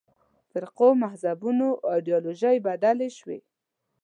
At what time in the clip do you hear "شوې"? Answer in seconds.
3.17-3.39